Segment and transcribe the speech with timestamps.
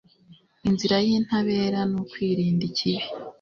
[0.67, 3.05] Inzira y’intabera ni ukwirinda ikibi